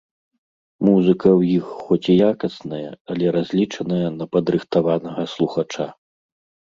[0.87, 5.87] Музыка ў іх хоць і якасная, але разлічаная на падрыхтаванага слухача.